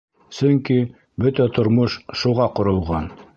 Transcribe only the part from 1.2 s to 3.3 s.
бөтә тормош шуға ҡоролған.